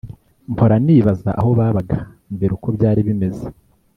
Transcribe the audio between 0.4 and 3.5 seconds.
mpora nibaza aho babaga mbere uko byari bimeze